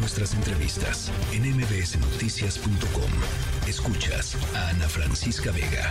nuestras 0.00 0.32
entrevistas 0.34 1.12
en 1.32 1.42
mbsnoticias.com. 1.56 3.10
Escuchas 3.68 4.36
a 4.56 4.70
Ana 4.70 4.88
Francisca 4.88 5.52
Vega. 5.52 5.90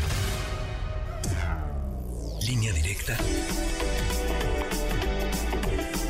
Línea 2.48 2.74
directa 2.74 3.16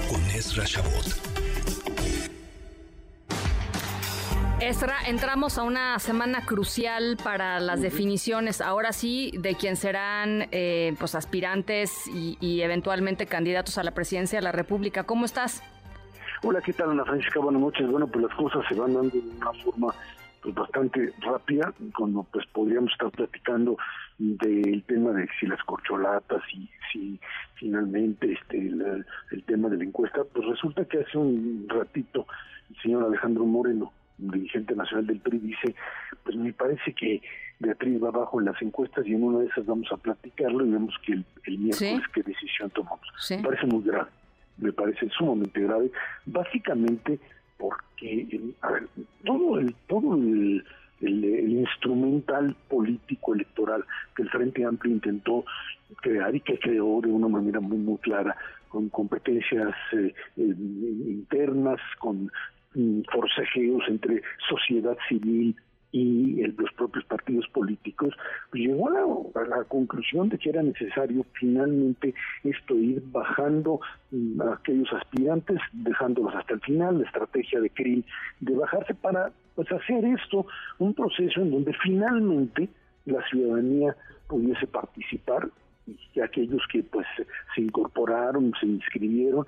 con 0.09 0.21
Ezra 0.31 0.63
Shabot. 0.65 1.29
Esra, 4.61 5.07
entramos 5.07 5.57
a 5.57 5.63
una 5.63 5.99
semana 5.99 6.45
crucial 6.45 7.17
para 7.21 7.59
las 7.59 7.81
definiciones, 7.81 8.61
ahora 8.61 8.93
sí, 8.93 9.31
de 9.37 9.55
quién 9.55 9.75
serán 9.75 10.47
eh, 10.51 10.95
pues 10.99 11.15
aspirantes 11.15 12.07
y, 12.07 12.61
eventualmente 12.61 13.25
candidatos 13.25 13.77
a 13.77 13.83
la 13.83 13.91
presidencia 13.91 14.37
de 14.37 14.43
la 14.43 14.51
República. 14.51 15.03
¿Cómo 15.03 15.25
estás? 15.25 15.63
Hola, 16.41 16.61
¿qué 16.61 16.71
tal, 16.73 16.91
Ana 16.91 17.03
Francisca? 17.03 17.39
Buenas 17.39 17.61
noches. 17.61 17.87
Bueno, 17.89 18.07
pues 18.07 18.25
las 18.25 18.35
cosas 18.35 18.65
se 18.69 18.75
van 18.75 18.93
dando 18.93 19.09
de 19.09 19.29
una 19.37 19.53
forma 19.63 19.93
pues, 20.41 20.55
bastante 20.55 21.13
rápida, 21.19 21.73
cuando 21.95 22.23
pues 22.31 22.45
podríamos 22.47 22.91
estar 22.93 23.11
platicando 23.11 23.77
del 24.17 24.83
tema 24.83 25.11
de 25.11 25.27
si 25.39 25.47
las 25.47 25.61
corcholatas 25.63 26.41
y 26.53 26.69
si 26.91 27.19
finalmente 27.55 28.31
este 28.31 28.57
el, 28.57 29.05
el 29.31 29.43
tema 29.43 29.67
de 29.69 29.77
la 29.77 29.83
encuesta, 29.83 30.21
pues 30.33 30.47
resulta 30.47 30.85
que 30.85 30.99
hace 30.99 31.17
un 31.17 31.65
ratito 31.67 32.25
el 32.69 32.81
señor 32.81 33.03
Alejandro 33.03 33.45
Moreno 33.45 33.91
dirigente 34.19 34.75
nacional 34.75 35.07
del 35.07 35.19
PRI, 35.19 35.39
dice, 35.39 35.75
pues 36.23 36.35
me 36.35 36.53
parece 36.53 36.93
que 36.93 37.21
Beatriz 37.59 38.01
va 38.03 38.09
abajo 38.09 38.39
en 38.39 38.45
las 38.45 38.61
encuestas 38.61 39.05
y 39.07 39.13
en 39.13 39.23
una 39.23 39.39
de 39.39 39.47
esas 39.47 39.65
vamos 39.65 39.87
a 39.91 39.97
platicarlo 39.97 40.65
y 40.65 40.71
vemos 40.71 40.95
que 41.05 41.13
el, 41.13 41.57
miércoles 41.57 42.01
qué 42.13 42.23
decisión 42.23 42.69
tomamos. 42.71 43.01
Me 43.29 43.39
parece 43.39 43.65
muy 43.65 43.83
grave, 43.83 44.09
me 44.59 44.71
parece 44.71 45.09
sumamente 45.09 45.61
grave, 45.61 45.91
básicamente 46.25 47.19
porque, 47.57 48.39
todo 49.25 49.59
el, 49.59 49.75
todo 49.87 50.15
el, 50.15 50.63
instrumental 51.01 52.55
político 52.67 53.33
electoral 53.33 53.85
que 54.15 54.23
el 54.23 54.29
Frente 54.29 54.65
Amplio 54.65 54.93
intentó 54.93 55.45
crear 56.01 56.35
y 56.35 56.41
que 56.41 56.59
creó 56.59 56.99
de 57.01 57.09
una 57.09 57.29
manera 57.29 57.61
muy 57.61 57.77
muy 57.77 57.97
clara 57.99 58.35
con 58.67 58.89
competencias 58.89 59.73
eh, 59.93 60.13
internas, 60.35 61.79
con 61.99 62.29
forcejeos 63.11 63.83
entre 63.87 64.21
sociedad 64.47 64.97
civil 65.07 65.55
y 65.91 66.45
los 66.45 66.71
propios 66.73 67.03
partidos 67.05 67.47
políticos, 67.47 68.13
pues 68.51 68.63
llegó 68.63 68.89
a 68.89 69.45
la, 69.45 69.63
conclusión 69.63 70.29
de 70.29 70.37
que 70.37 70.49
era 70.49 70.61
necesario 70.61 71.25
finalmente 71.33 72.13
esto 72.43 72.75
ir 72.75 73.01
bajando 73.11 73.79
mm, 74.11 74.41
a 74.41 74.53
aquellos 74.53 74.91
aspirantes, 74.93 75.59
dejándolos 75.73 76.35
hasta 76.35 76.53
el 76.53 76.61
final, 76.61 76.99
la 76.99 77.05
estrategia 77.05 77.59
de 77.59 77.69
Krill 77.71 78.05
de 78.39 78.55
bajarse 78.55 78.93
para 78.93 79.31
pues 79.55 79.71
hacer 79.71 80.05
esto 80.05 80.45
un 80.77 80.93
proceso 80.93 81.41
en 81.41 81.51
donde 81.51 81.73
finalmente 81.73 82.69
la 83.05 83.25
ciudadanía 83.27 83.95
pudiese 84.27 84.67
participar 84.67 85.49
y 86.13 86.19
aquellos 86.21 86.61
que 86.71 86.83
pues 86.83 87.07
se 87.55 87.61
incorporaron, 87.61 88.53
se 88.59 88.67
inscribieron, 88.67 89.45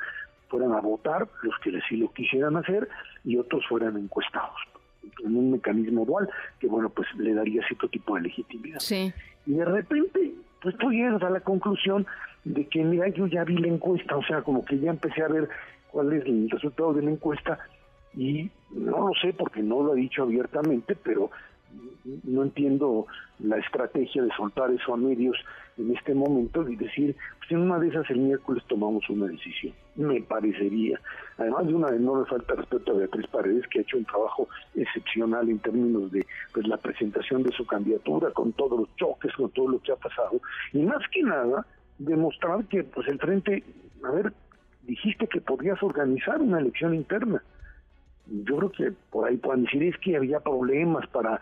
fueran 0.49 0.73
a 0.73 0.81
votar, 0.81 1.27
los 1.43 1.53
que 1.59 1.71
sí 1.87 1.97
lo 1.97 2.11
quisieran 2.11 2.57
hacer, 2.57 2.89
y 3.23 3.37
otros 3.37 3.63
fueran 3.67 3.95
encuestados 3.95 4.57
en 5.23 5.35
un 5.35 5.51
mecanismo 5.51 6.05
dual 6.05 6.29
que 6.59 6.67
bueno 6.67 6.89
pues 6.89 7.07
le 7.17 7.33
daría 7.33 7.65
cierto 7.67 7.87
tipo 7.87 8.15
de 8.15 8.21
legitimidad 8.21 8.79
sí. 8.79 9.13
y 9.45 9.53
de 9.53 9.65
repente 9.65 10.33
pues 10.61 10.77
tú 10.77 10.91
llegas 10.91 11.21
a 11.23 11.29
la 11.29 11.39
conclusión 11.39 12.05
de 12.43 12.67
que 12.67 12.83
mira 12.83 13.07
yo 13.09 13.27
ya 13.27 13.43
vi 13.43 13.57
la 13.57 13.67
encuesta 13.67 14.15
o 14.15 14.23
sea 14.23 14.41
como 14.41 14.65
que 14.65 14.79
ya 14.79 14.91
empecé 14.91 15.23
a 15.23 15.27
ver 15.27 15.49
cuál 15.91 16.13
es 16.13 16.25
el 16.25 16.49
resultado 16.49 16.93
de 16.93 17.03
la 17.03 17.11
encuesta 17.11 17.59
y 18.15 18.49
no 18.71 19.09
lo 19.09 19.13
sé 19.21 19.33
porque 19.33 19.61
no 19.61 19.83
lo 19.83 19.93
ha 19.93 19.95
dicho 19.95 20.23
abiertamente 20.23 20.95
pero 20.95 21.31
no 22.23 22.43
entiendo 22.43 23.07
la 23.39 23.57
estrategia 23.57 24.23
de 24.23 24.29
soltar 24.35 24.71
eso 24.71 24.93
a 24.93 24.97
medios 24.97 25.37
en 25.77 25.95
este 25.95 26.13
momento 26.13 26.67
y 26.67 26.75
decir, 26.75 27.15
pues 27.39 27.51
en 27.51 27.59
una 27.59 27.79
de 27.79 27.87
esas 27.87 28.09
el 28.09 28.19
miércoles 28.19 28.63
tomamos 28.67 29.09
una 29.09 29.27
decisión. 29.27 29.73
Me 29.95 30.21
parecería. 30.21 30.99
Además 31.37 31.67
de 31.67 31.73
una 31.73 31.89
enorme 31.89 32.25
falta 32.25 32.53
de 32.53 32.61
respeto 32.61 32.91
a 32.91 32.95
Beatriz 32.95 33.27
Paredes, 33.27 33.67
que 33.67 33.79
ha 33.79 33.81
hecho 33.81 33.97
un 33.97 34.05
trabajo 34.05 34.47
excepcional 34.75 35.49
en 35.49 35.59
términos 35.59 36.11
de 36.11 36.25
pues, 36.53 36.67
la 36.67 36.77
presentación 36.77 37.43
de 37.43 37.51
su 37.51 37.65
candidatura, 37.65 38.31
con 38.31 38.53
todos 38.53 38.79
los 38.79 38.95
choques, 38.95 39.33
con 39.33 39.49
todo 39.51 39.69
lo 39.69 39.79
que 39.79 39.91
ha 39.91 39.97
pasado. 39.97 40.39
Y 40.73 40.79
más 40.79 41.01
que 41.11 41.23
nada, 41.23 41.65
demostrar 41.97 42.65
que 42.65 42.83
pues 42.83 43.07
el 43.07 43.19
frente, 43.19 43.63
a 44.03 44.11
ver, 44.11 44.33
dijiste 44.83 45.27
que 45.27 45.41
podrías 45.41 45.81
organizar 45.81 46.41
una 46.41 46.59
elección 46.59 46.93
interna 46.93 47.41
yo 48.27 48.57
creo 48.57 48.71
que 48.71 48.91
por 49.09 49.27
ahí 49.27 49.37
pueden 49.37 49.63
decir 49.65 49.83
es 49.83 49.97
que 49.97 50.15
había 50.15 50.39
problemas 50.39 51.07
para 51.07 51.39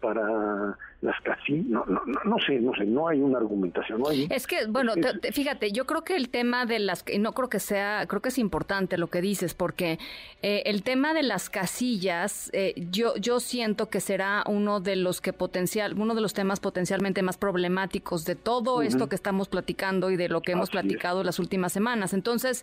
para 0.00 0.78
las 1.02 1.18
casillas, 1.22 1.66
no, 1.66 1.84
no, 1.86 2.02
no, 2.24 2.36
sé, 2.46 2.60
no 2.60 2.74
sé, 2.74 2.84
no 2.84 3.08
hay 3.08 3.20
una 3.20 3.38
argumentación. 3.38 4.00
No 4.00 4.08
hay, 4.08 4.26
es 4.30 4.46
que, 4.46 4.66
bueno, 4.66 4.92
fíjate, 5.32 5.72
yo 5.72 5.86
creo 5.86 6.04
que 6.04 6.16
el 6.16 6.28
tema 6.28 6.66
de 6.66 6.78
las, 6.78 7.04
no 7.18 7.32
creo 7.32 7.48
que 7.48 7.58
sea, 7.58 8.04
creo 8.06 8.20
que 8.20 8.28
es 8.28 8.38
importante 8.38 8.98
lo 8.98 9.08
que 9.08 9.22
dices, 9.22 9.54
porque 9.54 9.98
eh, 10.42 10.62
el 10.66 10.82
tema 10.82 11.14
de 11.14 11.22
las 11.22 11.48
casillas, 11.48 12.50
eh, 12.52 12.74
yo, 12.90 13.16
yo 13.16 13.40
siento 13.40 13.88
que 13.88 14.00
será 14.00 14.44
uno 14.46 14.80
de 14.80 14.96
los 14.96 15.20
que 15.20 15.32
potencial, 15.32 15.98
uno 15.98 16.14
de 16.14 16.20
los 16.20 16.34
temas 16.34 16.60
potencialmente 16.60 17.22
más 17.22 17.38
problemáticos 17.38 18.24
de 18.24 18.36
todo 18.36 18.82
esto 18.82 19.08
que 19.08 19.16
estamos 19.16 19.48
platicando 19.48 20.10
y 20.10 20.16
de 20.16 20.28
lo 20.28 20.42
que 20.42 20.52
hemos 20.52 20.70
platicado 20.70 21.24
las 21.24 21.38
últimas 21.38 21.72
semanas. 21.72 22.12
Entonces, 22.12 22.62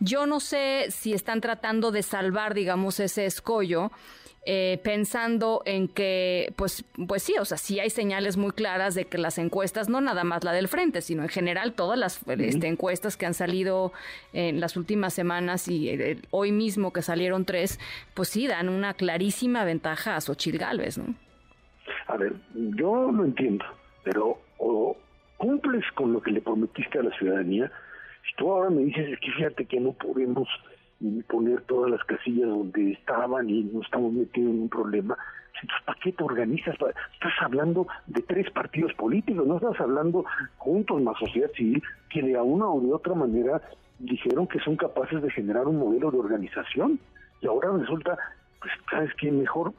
yo 0.00 0.26
no 0.26 0.40
sé 0.40 0.86
si 0.90 1.12
están 1.12 1.40
tratando 1.40 1.92
de 1.92 2.02
salvar, 2.02 2.54
digamos, 2.54 2.98
ese 2.98 3.26
escollo 3.26 3.92
eh, 4.50 4.80
pensando 4.82 5.60
en 5.66 5.88
que, 5.88 6.54
pues, 6.56 6.82
pues 7.06 7.22
sí, 7.22 7.34
o 7.38 7.44
sea, 7.44 7.58
sí 7.58 7.80
hay 7.80 7.90
señales 7.90 8.38
muy 8.38 8.52
claras 8.52 8.94
de 8.94 9.04
que 9.04 9.18
las 9.18 9.36
encuestas, 9.36 9.90
no 9.90 10.00
nada 10.00 10.24
más 10.24 10.42
la 10.42 10.52
del 10.52 10.68
frente, 10.68 11.02
sino 11.02 11.22
en 11.22 11.28
general 11.28 11.74
todas 11.74 11.98
las 11.98 12.26
este, 12.26 12.66
encuestas 12.66 13.18
que 13.18 13.26
han 13.26 13.34
salido 13.34 13.92
en 14.32 14.58
las 14.58 14.78
últimas 14.78 15.12
semanas 15.12 15.68
y 15.68 15.90
eh, 15.90 16.16
hoy 16.30 16.50
mismo 16.50 16.94
que 16.94 17.02
salieron 17.02 17.44
tres, 17.44 17.78
pues 18.14 18.30
sí 18.30 18.46
dan 18.46 18.70
una 18.70 18.94
clarísima 18.94 19.64
ventaja 19.64 20.16
a 20.16 20.20
Xochitl 20.22 20.56
Galvez, 20.56 20.96
¿no? 20.96 21.14
A 22.06 22.16
ver, 22.16 22.32
yo 22.54 23.12
lo 23.12 23.26
entiendo, 23.26 23.66
pero 24.02 24.40
o 24.56 24.96
cumples 25.36 25.84
con 25.94 26.14
lo 26.14 26.22
que 26.22 26.30
le 26.30 26.40
prometiste 26.40 26.98
a 26.98 27.02
la 27.02 27.14
ciudadanía, 27.18 27.70
si 28.26 28.34
tú 28.36 28.50
ahora 28.50 28.70
me 28.70 28.84
dices 28.84 29.20
que 29.20 29.30
fíjate 29.30 29.66
que 29.66 29.78
no 29.78 29.92
podemos 29.92 30.48
y 31.00 31.22
poner 31.22 31.62
todas 31.62 31.90
las 31.90 32.02
casillas 32.04 32.48
donde 32.48 32.92
estaban 32.92 33.48
y 33.48 33.64
no 33.64 33.82
estamos 33.82 34.12
metidos 34.12 34.50
en 34.50 34.62
un 34.62 34.68
problema. 34.68 35.16
Entonces, 35.60 35.84
¿para 35.86 35.98
qué 36.00 36.12
te 36.12 36.24
organizas? 36.24 36.74
Estás 36.74 37.32
hablando 37.40 37.86
de 38.06 38.22
tres 38.22 38.50
partidos 38.50 38.92
políticos, 38.94 39.46
no 39.46 39.56
estás 39.56 39.80
hablando 39.80 40.24
juntos 40.56 41.00
más 41.02 41.18
sociedad 41.18 41.50
civil 41.52 41.82
que 42.10 42.22
de 42.22 42.36
una 42.40 42.68
o 42.68 42.80
de 42.80 42.92
otra 42.92 43.14
manera 43.14 43.60
dijeron 43.98 44.46
que 44.46 44.60
son 44.60 44.76
capaces 44.76 45.20
de 45.22 45.30
generar 45.30 45.66
un 45.66 45.78
modelo 45.78 46.10
de 46.10 46.18
organización 46.18 47.00
y 47.40 47.46
ahora 47.46 47.70
resulta 47.76 48.16
pues 48.60 48.72
sabes 48.90 49.14
que 49.14 49.30
mejor 49.30 49.72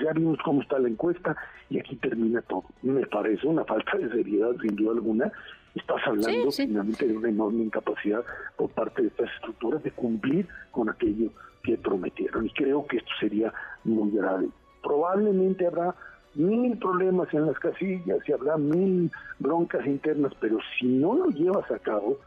ya 0.00 0.12
vimos 0.12 0.38
cómo 0.44 0.62
está 0.62 0.78
la 0.78 0.88
encuesta 0.88 1.36
y 1.70 1.80
aquí 1.80 1.96
termina 1.96 2.40
todo. 2.42 2.64
Me 2.82 3.04
parece 3.06 3.46
una 3.46 3.64
falta 3.64 3.98
de 3.98 4.08
seriedad 4.10 4.52
sin 4.60 4.76
duda 4.76 4.92
alguna 4.92 5.32
Estás 5.74 6.06
hablando 6.06 6.50
finalmente 6.50 7.06
de 7.06 7.16
una 7.16 7.28
enorme 7.28 7.64
incapacidad 7.64 8.24
por 8.56 8.70
parte 8.70 9.02
de 9.02 9.08
estas 9.08 9.30
estructuras 9.36 9.82
de 9.82 9.90
cumplir 9.90 10.46
con 10.70 10.90
aquello 10.90 11.30
que 11.62 11.78
prometieron. 11.78 12.46
Y 12.46 12.50
creo 12.50 12.86
que 12.86 12.98
esto 12.98 13.10
sería 13.18 13.52
muy 13.84 14.10
grave. 14.10 14.48
Probablemente 14.82 15.66
habrá 15.66 15.94
mil 16.34 16.76
problemas 16.78 17.32
en 17.32 17.46
las 17.46 17.58
casillas 17.58 18.18
y 18.26 18.32
habrá 18.32 18.56
mil 18.58 19.10
broncas 19.38 19.86
internas, 19.86 20.32
pero 20.40 20.58
si 20.78 20.86
no 20.86 21.14
lo 21.14 21.30
llevas 21.30 21.70
a 21.70 21.78
cabo, 21.78 22.18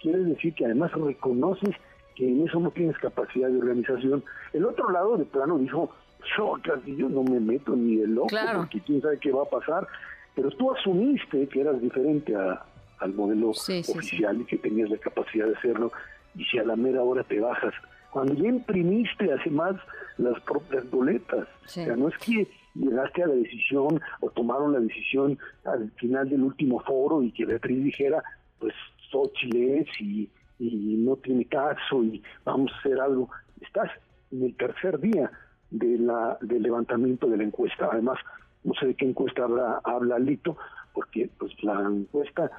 quiere 0.00 0.18
decir 0.18 0.54
que 0.54 0.64
además 0.64 0.92
reconoces 0.92 1.74
que 2.14 2.28
en 2.28 2.46
eso 2.46 2.60
no 2.60 2.70
tienes 2.70 2.96
capacidad 2.98 3.48
de 3.48 3.58
organización. 3.58 4.22
El 4.52 4.64
otro 4.66 4.90
lado 4.90 5.16
de 5.16 5.24
plano 5.24 5.58
dijo, 5.58 5.90
yo 6.36 6.56
yo 6.86 7.08
no 7.08 7.22
me 7.24 7.40
meto 7.40 7.74
ni 7.74 7.96
de 7.96 8.06
loco, 8.06 8.28
porque 8.56 8.80
quién 8.80 9.00
sabe 9.00 9.18
qué 9.18 9.32
va 9.32 9.42
a 9.42 9.50
pasar, 9.50 9.86
pero 10.34 10.50
tú 10.50 10.70
asumiste 10.72 11.48
que 11.48 11.60
eras 11.60 11.80
diferente 11.80 12.34
a, 12.36 12.64
al 13.02 13.14
modelo 13.14 13.50
oficial 13.50 14.40
y 14.40 14.44
que 14.44 14.58
tenías 14.58 14.90
la 14.90 14.98
capacidad 14.98 15.46
de 15.46 15.56
hacerlo, 15.56 15.92
y 16.34 16.44
si 16.44 16.58
a 16.58 16.64
la 16.64 16.76
mera 16.76 17.02
hora 17.02 17.24
te 17.24 17.40
bajas, 17.40 17.74
cuando 18.10 18.34
ya 18.34 18.48
imprimiste 18.48 19.32
además 19.32 19.76
las 20.18 20.40
propias 20.42 20.88
boletas, 20.90 21.48
o 21.64 21.68
sea, 21.68 21.96
no 21.96 22.08
es 22.08 22.18
que 22.18 22.46
llegaste 22.74 23.22
a 23.22 23.26
la 23.26 23.34
decisión 23.34 24.00
o 24.20 24.30
tomaron 24.30 24.72
la 24.72 24.80
decisión 24.80 25.38
al 25.64 25.90
final 25.92 26.28
del 26.28 26.42
último 26.42 26.80
foro 26.80 27.22
y 27.22 27.32
que 27.32 27.46
Beatriz 27.46 27.82
dijera, 27.82 28.22
pues 28.58 28.74
Xochitl 29.10 29.56
es 29.56 29.88
y, 30.00 30.30
y 30.58 30.96
no 30.98 31.16
tiene 31.16 31.44
caso 31.46 32.02
y 32.04 32.22
vamos 32.44 32.70
a 32.72 32.78
hacer 32.78 33.00
algo. 33.00 33.30
Estás 33.60 33.90
en 34.30 34.44
el 34.44 34.56
tercer 34.56 34.98
día 35.00 35.30
de 35.70 35.98
la 35.98 36.38
del 36.40 36.62
levantamiento 36.62 37.26
de 37.28 37.38
la 37.38 37.44
encuesta. 37.44 37.88
Además, 37.90 38.18
no 38.64 38.74
sé 38.74 38.86
de 38.86 38.94
qué 38.94 39.08
encuesta 39.08 39.44
habla, 39.44 39.80
habla 39.84 40.18
Lito, 40.18 40.56
porque 40.92 41.30
pues 41.38 41.52
la 41.62 41.80
encuesta 41.80 42.50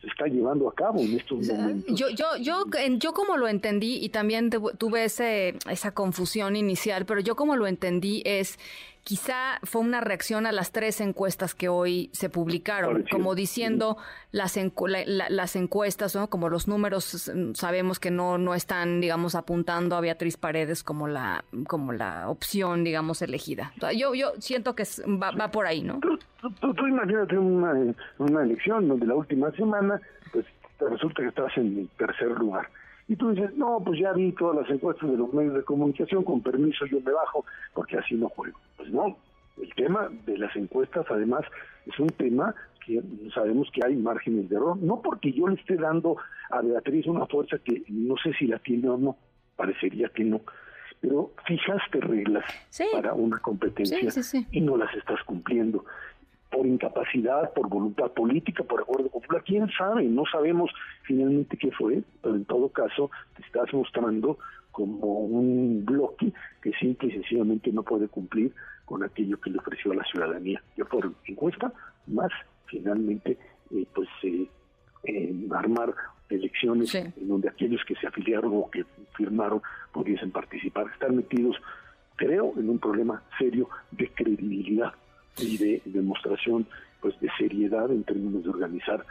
se 0.00 0.06
está 0.06 0.26
llevando 0.26 0.68
a 0.68 0.74
cabo 0.74 1.00
en 1.00 1.16
estos 1.16 1.46
momentos. 1.48 1.98
Yo, 1.98 2.08
yo, 2.10 2.36
yo, 2.40 2.64
yo 2.98 3.12
como 3.12 3.36
lo 3.36 3.48
entendí, 3.48 3.96
y 3.96 4.10
también 4.10 4.50
tuve 4.50 5.04
ese, 5.04 5.56
esa 5.68 5.92
confusión 5.92 6.54
inicial, 6.54 7.04
pero 7.04 7.20
yo 7.20 7.34
como 7.34 7.56
lo 7.56 7.66
entendí 7.66 8.22
es 8.24 8.58
quizá 9.08 9.58
fue 9.62 9.80
una 9.80 10.02
reacción 10.02 10.44
a 10.44 10.52
las 10.52 10.70
tres 10.70 11.00
encuestas 11.00 11.54
que 11.54 11.70
hoy 11.70 12.10
se 12.12 12.28
publicaron, 12.28 13.06
como 13.10 13.34
diciendo 13.34 13.96
las, 14.32 14.58
las 15.06 15.56
encuestas, 15.56 16.14
¿no? 16.14 16.28
como 16.28 16.50
los 16.50 16.68
números 16.68 17.32
mm, 17.34 17.54
sabemos 17.54 18.00
que 18.00 18.10
no, 18.10 18.36
no 18.36 18.54
están, 18.54 19.00
digamos, 19.00 19.34
apuntando 19.34 19.96
a 19.96 20.02
Beatriz 20.02 20.36
Paredes 20.36 20.84
como 20.84 21.08
la, 21.08 21.42
como 21.66 21.94
la 21.94 22.28
opción, 22.28 22.84
digamos, 22.84 23.22
elegida. 23.22 23.72
Yo, 23.96 24.14
yo 24.14 24.32
siento 24.40 24.74
que 24.74 24.84
va, 25.06 25.30
va 25.30 25.50
por 25.50 25.66
ahí, 25.66 25.80
¿no? 25.80 26.00
Tú, 26.00 26.86
imagínate 26.86 27.38
una, 27.38 27.94
una 28.18 28.42
elección 28.42 28.88
donde 28.88 29.06
la 29.06 29.14
última 29.14 29.50
semana, 29.52 29.98
pues 30.34 30.44
resulta 30.78 31.22
que 31.22 31.28
estás 31.28 31.56
en 31.56 31.78
el 31.78 31.88
tercer 31.96 32.28
lugar 32.32 32.68
y 33.08 33.16
tú 33.16 33.30
dices, 33.30 33.56
no, 33.56 33.80
pues 33.84 33.98
ya 33.98 34.12
vi 34.12 34.32
todas 34.32 34.62
las 34.62 34.70
encuestas 34.70 35.10
de 35.10 35.16
los 35.16 35.32
medios 35.32 35.54
de 35.54 35.64
comunicación, 35.64 36.22
con 36.24 36.42
permiso 36.42 36.84
yo 36.86 37.00
me 37.00 37.10
bajo, 37.10 37.44
porque 37.74 37.96
así 37.96 38.14
no 38.14 38.28
juego. 38.28 38.58
Pues 38.76 38.90
no, 38.90 39.16
el 39.60 39.74
tema 39.74 40.10
de 40.26 40.36
las 40.36 40.54
encuestas 40.54 41.06
además 41.08 41.44
es 41.86 41.98
un 41.98 42.08
tema 42.10 42.54
que 42.84 43.02
sabemos 43.34 43.68
que 43.72 43.84
hay 43.84 43.96
márgenes 43.96 44.50
de 44.50 44.56
error, 44.56 44.76
no 44.76 45.00
porque 45.00 45.32
yo 45.32 45.48
le 45.48 45.54
esté 45.54 45.76
dando 45.76 46.18
a 46.50 46.60
Beatriz 46.60 47.06
una 47.06 47.26
fuerza 47.26 47.58
que 47.58 47.82
no 47.88 48.16
sé 48.22 48.34
si 48.34 48.46
la 48.46 48.58
tiene 48.58 48.90
o 48.90 48.98
no, 48.98 49.16
parecería 49.56 50.10
que 50.10 50.24
no, 50.24 50.42
pero 51.00 51.32
fijaste 51.46 52.00
reglas 52.00 52.44
para 52.92 53.14
una 53.14 53.38
competencia 53.38 53.98
y 54.50 54.60
no 54.60 54.76
las 54.76 54.94
estás 54.94 55.22
cumpliendo 55.24 55.84
por 56.50 56.66
incapacidad, 56.66 57.52
por 57.52 57.68
voluntad 57.68 58.10
política, 58.12 58.64
por 58.64 58.80
acuerdo 58.80 59.10
popular, 59.10 59.42
quién 59.44 59.68
sabe, 59.76 60.04
no 60.04 60.24
sabemos 60.30 60.70
finalmente 61.02 61.56
qué 61.56 61.70
fue, 61.72 62.02
pero 62.22 62.34
en 62.34 62.44
todo 62.44 62.70
caso 62.70 63.10
te 63.36 63.42
estás 63.42 63.72
mostrando 63.72 64.38
como 64.70 65.20
un 65.20 65.84
bloque 65.84 66.32
que 66.62 66.72
simple 66.74 67.08
y 67.08 67.12
sencillamente 67.12 67.72
no 67.72 67.82
puede 67.82 68.08
cumplir 68.08 68.54
con 68.84 69.02
aquello 69.02 69.38
que 69.40 69.50
le 69.50 69.58
ofreció 69.58 69.92
a 69.92 69.96
la 69.96 70.04
ciudadanía. 70.04 70.62
Yo 70.76 70.86
por 70.86 71.12
encuesta, 71.26 71.72
más 72.06 72.30
finalmente 72.66 73.36
eh, 73.70 73.86
pues 73.94 74.08
eh, 74.22 74.48
armar 75.50 75.94
elecciones 76.30 76.94
en 76.94 77.28
donde 77.28 77.48
aquellos 77.48 77.84
que 77.84 77.94
se 77.96 78.06
afiliaron 78.06 78.52
o 78.54 78.70
que 78.70 78.84
firmaron 79.16 79.62
pudiesen 79.92 80.30
participar. 80.30 80.86
Están 80.92 81.16
metidos, 81.16 81.56
creo, 82.16 82.52
en 82.56 82.68
un 82.70 82.78
problema 82.78 83.22
serio 83.38 83.68
de 83.90 84.08
credibilidad 84.10 84.92
y 85.40 85.56
de 85.56 85.82
demostración 85.84 86.66
pues 87.00 87.18
de 87.20 87.30
seriedad 87.38 87.90
en 87.90 88.04
términos 88.04 88.42
de 88.42 88.50
organizar 88.50 89.04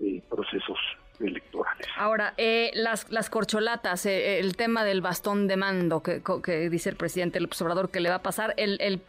eh, 0.00 0.22
procesos 0.30 0.78
electorales. 1.20 1.86
Ahora, 1.98 2.34
eh, 2.36 2.70
las, 2.74 3.10
las 3.10 3.30
corcholatas, 3.30 4.06
eh, 4.06 4.38
el 4.38 4.56
tema 4.56 4.84
del 4.84 5.00
bastón 5.00 5.46
de 5.46 5.56
mando 5.56 6.02
que, 6.02 6.22
que, 6.42 6.70
dice 6.70 6.90
el 6.90 6.96
presidente 6.96 7.38
el 7.38 7.44
observador 7.44 7.90
que 7.90 8.00
le 8.00 8.08
va 8.08 8.16
a 8.16 8.22
pasar, 8.22 8.54
el, 8.56 8.78
el, 8.80 9.02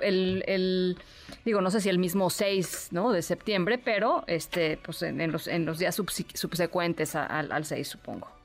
el, 0.46 0.98
digo, 1.46 1.62
no 1.62 1.72
sé 1.72 1.81
si 1.81 1.90
el 1.90 2.00
mismo 2.00 2.30
6 2.30 2.90
¿no? 2.92 3.12
de 3.12 3.22
septiembre, 3.22 3.80
pero 3.84 4.24
este 4.28 4.78
pues 4.84 5.02
en, 5.02 5.31
los, 5.31 5.48
en 5.48 5.66
los 5.66 5.80
días 5.80 5.96
subsecuentes 5.96 7.16
al, 7.16 7.52
al 7.52 7.66
6, 7.66 7.88
supongo 7.88 8.43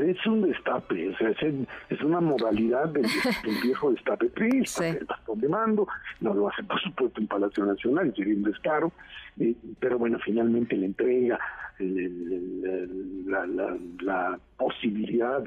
es 0.00 0.26
un 0.26 0.42
destape, 0.42 1.08
o 1.10 1.16
sea, 1.16 1.30
es, 1.30 2.02
una 2.02 2.20
modalidad 2.20 2.88
del, 2.88 3.06
viejo 3.62 3.90
destape 3.90 4.28
triste, 4.30 4.90
el 4.90 5.04
bastón 5.04 5.40
de 5.40 5.48
mando, 5.48 5.86
no 6.20 6.34
lo 6.34 6.48
hace 6.48 6.62
por 6.62 6.80
supuesto 6.80 7.20
en 7.20 7.26
Palacio 7.26 7.64
Nacional, 7.64 8.14
sería 8.14 8.34
un 8.34 8.42
descaro, 8.42 8.92
eh, 9.38 9.54
pero 9.80 9.98
bueno, 9.98 10.18
finalmente 10.24 10.76
le 10.76 10.86
entrega 10.86 11.38
la, 11.78 13.46
la, 13.46 13.76
la, 14.00 14.38
posibilidad 14.56 15.42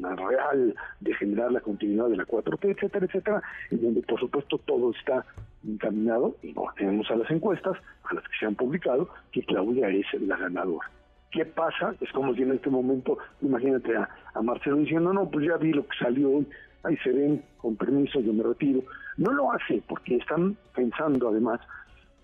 real 0.00 0.74
de 1.00 1.14
generar 1.14 1.52
la 1.52 1.60
continuidad 1.60 2.08
de 2.08 2.16
la 2.16 2.24
4T, 2.24 2.70
etcétera, 2.70 3.06
etcétera, 3.06 3.42
en 3.70 3.82
donde 3.82 4.02
por 4.02 4.18
supuesto 4.18 4.58
todo 4.58 4.92
está 4.92 5.24
encaminado, 5.66 6.36
y 6.42 6.52
no 6.52 6.64
tenemos 6.76 7.10
a 7.10 7.16
las 7.16 7.30
encuestas, 7.30 7.76
a 8.04 8.14
las 8.14 8.24
que 8.24 8.38
se 8.38 8.46
han 8.46 8.54
publicado, 8.54 9.10
que 9.32 9.42
Claudia 9.42 9.88
es 9.90 10.06
la 10.22 10.36
ganadora. 10.36 10.90
¿Qué 11.30 11.44
pasa? 11.44 11.94
Es 12.00 12.10
como 12.12 12.34
si 12.34 12.42
en 12.42 12.52
este 12.52 12.70
momento, 12.70 13.18
imagínate 13.42 13.96
a, 13.96 14.08
Marcelo 14.42 14.76
diciendo, 14.76 15.12
no, 15.12 15.28
pues 15.30 15.46
ya 15.46 15.56
vi 15.56 15.72
lo 15.72 15.86
que 15.86 15.98
salió 15.98 16.30
hoy, 16.30 16.46
ahí 16.82 16.96
se 16.98 17.10
ven, 17.10 17.42
con 17.58 17.76
permiso, 17.76 18.20
yo 18.20 18.32
me 18.32 18.42
retiro. 18.42 18.82
No 19.16 19.32
lo 19.32 19.52
hace 19.52 19.82
porque 19.88 20.16
están 20.16 20.56
pensando 20.74 21.28
además 21.28 21.60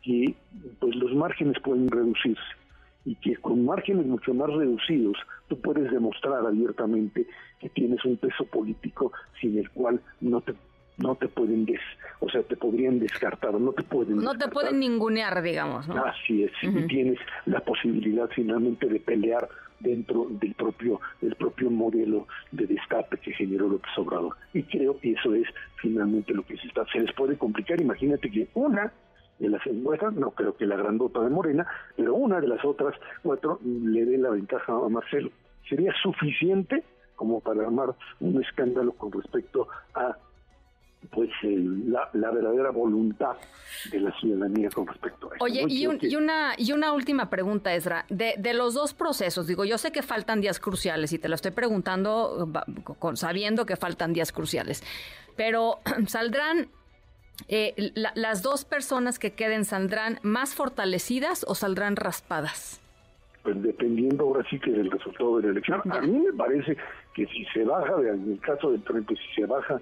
que 0.02 0.34
pues 0.80 0.94
los 0.96 1.14
márgenes 1.14 1.58
pueden 1.62 1.88
reducirse 1.90 2.42
y 3.04 3.14
que 3.16 3.36
con 3.36 3.64
márgenes 3.64 4.06
mucho 4.06 4.34
más 4.34 4.48
reducidos 4.50 5.16
tú 5.48 5.60
puedes 5.60 5.90
demostrar 5.90 6.44
abiertamente 6.46 7.26
que 7.60 7.68
tienes 7.70 8.04
un 8.04 8.16
peso 8.16 8.44
político 8.46 9.12
sin 9.40 9.58
el 9.58 9.70
cual 9.70 10.00
no 10.20 10.40
te 10.40 10.54
no 10.98 11.14
te 11.14 11.28
pueden 11.28 11.64
des, 11.64 11.80
o 12.20 12.28
sea, 12.28 12.42
te 12.42 12.56
podrían 12.56 12.98
descartar, 12.98 13.54
no 13.54 13.72
te 13.72 13.82
pueden 13.82 14.16
No 14.16 14.36
te 14.36 14.48
pueden 14.48 14.78
ningunear, 14.80 15.42
digamos, 15.42 15.88
¿no? 15.88 16.04
Así 16.04 16.44
es, 16.44 16.52
y 16.62 16.86
tienes 16.86 17.18
la 17.46 17.60
posibilidad 17.60 18.28
finalmente 18.34 18.86
de 18.86 19.00
pelear 19.00 19.48
dentro 19.80 20.28
del 20.30 20.54
propio 20.54 21.00
del 21.20 21.34
propio 21.34 21.68
modelo 21.70 22.28
de 22.52 22.66
destape 22.66 23.18
que 23.18 23.32
generó 23.32 23.68
López 23.68 23.90
Obrador. 23.96 24.36
Y 24.52 24.62
creo 24.62 24.98
que 25.00 25.12
eso 25.12 25.34
es 25.34 25.48
finalmente 25.76 26.32
lo 26.32 26.44
que 26.44 26.56
se 26.56 26.68
está 26.68 26.84
se 26.92 27.00
les 27.00 27.12
puede 27.14 27.36
complicar, 27.36 27.80
imagínate 27.80 28.30
que 28.30 28.48
una 28.54 28.92
de 29.38 29.48
las 29.48 29.66
encuestas, 29.66 30.14
no 30.14 30.30
creo 30.30 30.56
que 30.56 30.66
la 30.66 30.76
grandota 30.76 31.20
de 31.20 31.30
Morena, 31.30 31.66
pero 31.96 32.14
una 32.14 32.40
de 32.40 32.46
las 32.46 32.64
otras 32.64 32.94
cuatro 33.22 33.58
le 33.64 34.04
dé 34.04 34.18
la 34.18 34.30
ventaja 34.30 34.72
a 34.72 34.88
Marcelo. 34.88 35.30
¿Sería 35.68 35.92
suficiente 36.00 36.84
como 37.16 37.40
para 37.40 37.62
armar 37.62 37.94
un 38.20 38.42
escándalo 38.42 38.92
con 38.92 39.10
respecto 39.10 39.68
a 39.94 40.16
pues 41.10 41.30
la, 41.42 42.30
verdadera 42.30 42.70
voluntad 42.70 43.36
de 43.90 44.00
la 44.00 44.12
ciudadanía 44.18 44.70
con 44.70 44.86
respecto 44.86 45.30
a 45.30 45.36
eso. 45.36 45.44
Oye, 45.44 45.64
y, 45.68 45.86
una, 46.16 46.54
y 46.56 46.72
una 46.72 46.92
última 46.92 47.28
pregunta, 47.28 47.74
Ezra. 47.74 48.06
De, 48.08 48.34
de, 48.38 48.54
los 48.54 48.74
dos 48.74 48.94
procesos, 48.94 49.46
digo, 49.46 49.64
yo 49.64 49.78
sé 49.78 49.92
que 49.92 50.02
faltan 50.02 50.40
días 50.40 50.60
cruciales 50.60 51.12
y 51.12 51.18
te 51.18 51.28
lo 51.28 51.34
estoy 51.34 51.50
preguntando 51.50 52.50
con, 52.98 53.16
sabiendo 53.16 53.66
que 53.66 53.76
faltan 53.76 54.12
días 54.12 54.32
cruciales, 54.32 54.82
pero 55.36 55.80
¿saldrán 56.06 56.68
eh, 57.48 57.92
las 58.14 58.42
dos 58.42 58.64
personas 58.64 59.18
que 59.18 59.32
queden, 59.32 59.64
saldrán 59.64 60.18
más 60.22 60.54
fortalecidas 60.54 61.44
o 61.48 61.54
saldrán 61.54 61.96
raspadas? 61.96 62.80
Pues 63.42 63.60
dependiendo 63.60 64.24
ahora 64.24 64.46
sí 64.48 64.58
que 64.60 64.70
del 64.70 64.90
resultado 64.90 65.38
de 65.38 65.44
la 65.44 65.48
elección. 65.50 65.82
A 65.90 66.00
mí 66.00 66.16
me 66.16 66.32
parece 66.32 66.76
que 67.12 67.26
si 67.26 67.44
se 67.46 67.64
baja, 67.64 67.94
en 68.00 68.32
el 68.32 68.40
caso 68.40 68.70
del 68.70 68.82
Trump, 68.84 69.08
si 69.08 69.40
se 69.40 69.46
baja 69.46 69.80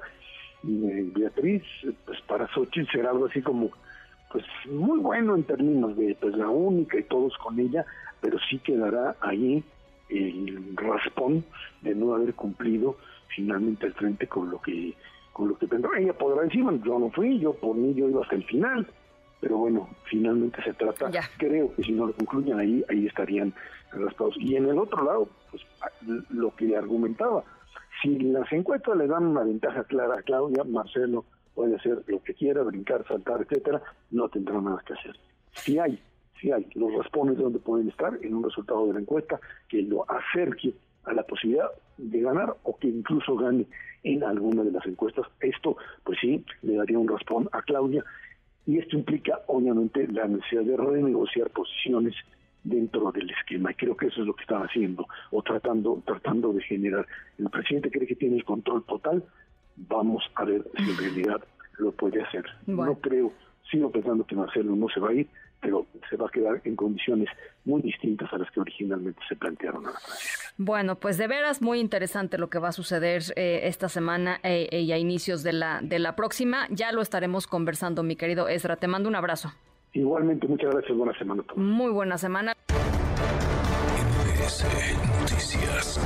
Beatriz, 0.63 1.63
pues 2.05 2.21
para 2.23 2.47
Xochitl 2.49 2.91
será 2.91 3.11
algo 3.11 3.27
así 3.27 3.41
como, 3.43 3.71
pues 4.33 4.45
muy 4.71 4.99
bueno 4.99 5.35
en 5.35 5.45
términos 5.45 5.97
de 5.97 6.17
pues 6.21 6.37
la 6.37 6.49
única 6.49 6.99
y 6.99 7.05
todos 7.05 7.37
con 7.39 7.59
ella, 7.59 7.85
pero 8.21 8.39
sí 8.49 8.59
quedará 8.59 9.17
ahí 9.21 9.65
el 10.09 10.77
raspón 10.77 11.45
de 11.83 11.95
no 11.95 12.15
haber 12.15 12.35
cumplido 12.35 12.97
finalmente 13.35 13.87
al 13.87 13.95
frente 13.95 14.27
con 14.27 14.51
lo 14.51 14.61
que 14.61 14.95
con 15.33 15.49
lo 15.49 15.57
que 15.57 15.67
tendrá. 15.67 15.99
Ella 15.99 16.13
podrá 16.13 16.43
decir, 16.43 16.63
bueno, 16.63 16.83
yo 16.85 16.99
no 16.99 17.11
fui, 17.11 17.39
yo 17.39 17.55
por 17.55 17.77
mí 17.77 17.95
yo 17.95 18.09
iba 18.09 18.23
hasta 18.23 18.35
el 18.35 18.45
final, 18.45 18.87
pero 19.41 19.59
bueno, 19.59 19.89
finalmente 20.05 20.63
se 20.63 20.75
trata, 20.75 21.11
creo 21.39 21.75
que 21.75 21.83
si 21.83 21.93
no 21.93 22.07
lo 22.07 22.13
concluyen 22.13 22.59
ahí, 22.59 22.85
ahí 22.91 23.07
estarían 23.07 23.55
raspados. 23.93 24.37
Y 24.39 24.57
en 24.57 24.69
el 24.69 24.79
otro 24.79 25.05
lado, 25.05 25.29
pues 25.51 25.63
lo 26.31 26.55
que 26.55 26.77
argumentaba, 26.77 27.45
si 28.03 28.19
las 28.19 28.51
encuestas 28.53 28.97
le 28.97 29.07
dan 29.07 29.27
una 29.27 29.45
ventaja 29.45 29.85
clara 29.85 30.15
a 30.19 30.23
Claudia, 30.23 30.65
Marcelo 30.65 31.25
puede 31.55 31.77
hacer 31.77 32.03
lo 32.07 32.23
que 32.23 32.35
quiera, 32.35 32.63
brincar, 32.63 33.07
saltar, 33.07 33.43
etcétera, 33.43 33.83
no 34.11 34.29
tendrá 34.29 34.61
nada 34.61 34.83
que 34.87 34.95
hacer. 34.95 35.17
Si 35.53 35.79
hay, 35.79 35.99
si 36.41 36.51
hay 36.53 36.67
los 36.75 36.93
respondes 36.95 37.39
donde 37.39 37.59
pueden 37.59 37.89
estar 37.89 38.19
en 38.23 38.35
un 38.35 38.45
resultado 38.45 38.87
de 38.87 38.95
la 38.95 39.01
encuesta 39.01 39.41
que 39.69 39.83
lo 39.83 40.05
acerque 40.11 40.75
a 41.05 41.13
la 41.13 41.23
posibilidad 41.23 41.71
de 41.99 42.21
ganar 42.21 42.57
o 42.63 42.77
que 42.79 42.89
incluso 42.89 43.37
gane 43.37 43.67
en 44.03 44.25
alguna 44.25 44.63
de 44.63 44.73
las 44.73 44.87
encuestas. 44.87 45.27
Esto, 45.41 45.77
pues 46.05 46.19
sí, 46.21 46.45
le 46.63 46.77
daría 46.77 46.99
un 46.99 47.09
respond 47.09 47.49
a 47.53 47.63
Claudia 47.63 48.05
y 48.67 48.79
esto 48.79 48.97
implica, 48.97 49.41
obviamente, 49.47 50.07
la 50.09 50.27
necesidad 50.27 50.63
de 50.63 50.77
renegociar 50.77 51.51
posiciones 51.51 52.15
dentro 52.63 53.11
del 53.13 53.31
esquema 53.31 53.73
y 53.73 53.75
creo 53.75 53.97
que 53.97 54.07
eso 54.07 54.21
es 54.21 54.27
lo 54.27 54.35
que 54.35 54.43
están 54.43 54.63
haciendo 54.63 55.07
o 55.31 55.43
tratando 55.43 56.03
tratando 56.05 56.53
de 56.53 56.63
generar 56.63 57.07
el 57.39 57.49
presidente 57.49 57.91
cree 57.91 58.07
que 58.07 58.17
tiene 58.17 58.37
el 58.37 58.45
control 58.45 58.85
total 58.85 59.25
vamos 59.77 60.23
a 60.35 60.45
ver 60.45 60.65
si 60.77 60.91
en 60.91 60.99
realidad 60.99 61.43
lo 61.79 61.93
puede 61.93 62.23
hacer 62.23 62.45
no 62.67 62.95
creo 62.97 63.33
sigo 63.71 63.91
pensando 63.91 64.27
que 64.27 64.37
Marcelo 64.37 64.77
no 64.77 64.89
se 64.89 65.01
va 65.01 65.11
a 65.11 65.15
ir 65.15 65.29
pero 65.61 65.87
se 66.09 66.17
va 66.17 66.27
a 66.27 66.31
quedar 66.31 66.61
en 66.65 66.75
condiciones 66.75 67.29
muy 67.65 67.83
distintas 67.83 68.33
a 68.33 68.39
las 68.39 68.51
que 68.51 68.61
originalmente 68.61 69.21
se 69.29 69.37
plantearon 69.37 69.87
a 69.87 69.91
la 69.91 69.99
Francisca. 69.99 70.49
Bueno, 70.57 70.97
pues 70.97 71.19
de 71.19 71.27
veras 71.27 71.61
muy 71.61 71.81
interesante 71.81 72.39
lo 72.39 72.49
que 72.49 72.59
va 72.59 72.69
a 72.69 72.73
suceder 72.73 73.23
eh, 73.37 73.61
esta 73.65 73.89
semana 73.89 74.41
eh, 74.43 74.69
y 74.73 74.93
a 74.93 74.99
inicios 74.99 75.43
de 75.43 75.53
la, 75.53 75.81
de 75.83 75.99
la 75.99 76.17
próxima. 76.17 76.67
Ya 76.71 76.93
lo 76.93 77.03
estaremos 77.03 77.47
conversando, 77.47 78.03
mi 78.03 78.17
querido 78.17 78.49
Ezra. 78.49 78.77
Te 78.77 78.89
mando 78.89 79.09
un 79.09 79.17
abrazo. 79.17 79.53
Igualmente, 79.93 80.47
muchas 80.47 80.71
gracias. 80.73 80.97
Buena 80.97 81.19
semana. 81.19 81.43
Muy 81.57 81.91
buena 81.91 82.17
semana. 82.19 82.55
MBS 84.01 84.65
Noticias. 85.21 86.01